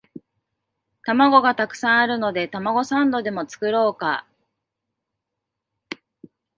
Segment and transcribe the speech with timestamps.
[1.03, 4.25] 玉子がたくさんあるのでたまごサンドでも作ろうか